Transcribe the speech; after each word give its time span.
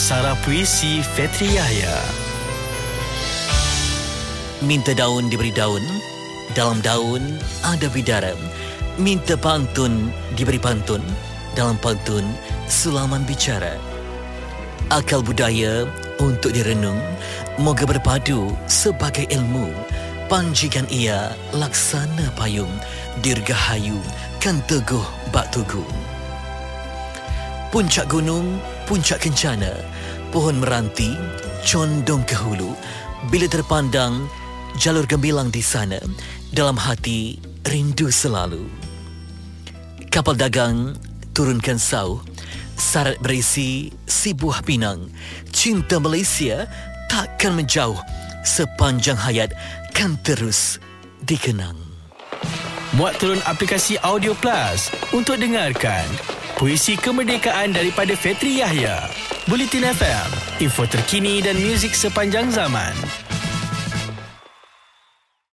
Aksara 0.00 0.32
Puisi 0.40 1.04
Fetri 1.04 1.60
Yahya. 1.60 1.92
Minta 4.64 4.96
daun 4.96 5.28
diberi 5.28 5.52
daun 5.52 5.84
Dalam 6.56 6.80
daun 6.80 7.20
ada 7.60 7.84
bidara 7.92 8.32
Minta 8.96 9.36
pantun 9.36 10.08
diberi 10.40 10.56
pantun 10.56 11.04
Dalam 11.52 11.76
pantun 11.84 12.24
sulaman 12.64 13.28
bicara. 13.28 13.76
Akal 14.88 15.20
budaya 15.20 15.84
untuk 16.16 16.56
direnung 16.56 16.96
Moga 17.60 17.84
berpadu 17.84 18.56
sebagai 18.72 19.28
ilmu. 19.28 19.68
Panjikan 20.32 20.88
ia 20.88 21.36
laksana 21.52 22.32
payung 22.40 22.72
Dirgahayu 23.20 24.00
kan 24.40 24.64
teguh 24.64 25.04
bak 25.28 25.52
tugu. 25.52 25.84
Puncak 27.70 28.10
gunung, 28.10 28.58
puncak 28.90 29.22
kencana 29.22 29.70
Pohon 30.34 30.58
meranti, 30.58 31.14
condong 31.62 32.26
ke 32.26 32.34
hulu. 32.34 32.74
Bila 33.30 33.46
terpandang, 33.46 34.26
jalur 34.74 35.06
gembilang 35.06 35.54
di 35.54 35.62
sana 35.62 36.02
Dalam 36.50 36.74
hati, 36.74 37.38
rindu 37.70 38.10
selalu. 38.10 38.66
Kapal 40.10 40.34
dagang, 40.34 40.98
turunkan 41.30 41.78
sauh 41.78 42.18
Sarat 42.74 43.22
berisi 43.22 43.94
si 44.10 44.34
buah 44.34 44.64
pinang. 44.66 45.06
Cinta 45.54 46.02
Malaysia 46.02 46.66
takkan 47.06 47.54
menjauh 47.54 47.98
Sepanjang 48.42 49.20
hayat 49.20 49.54
akan 50.00 50.16
terus 50.24 50.80
dikenang. 51.28 51.76
Muat 52.96 53.20
turun 53.20 53.36
aplikasi 53.44 54.00
Audio 54.00 54.32
Plus 54.32 54.88
untuk 55.12 55.36
dengarkan 55.36 56.08
puisi 56.60 56.92
kemerdekaan 56.92 57.72
daripada 57.72 58.12
Fetri 58.12 58.60
Yahya. 58.60 59.08
Bulletin 59.48 59.80
FM, 59.80 60.28
info 60.60 60.84
terkini 60.84 61.40
dan 61.40 61.56
muzik 61.56 61.96
sepanjang 61.96 62.52
zaman. 62.52 62.92